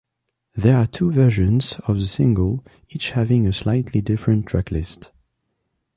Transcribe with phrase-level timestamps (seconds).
[0.55, 5.11] There are two versions of the single, each having a slightly different track list.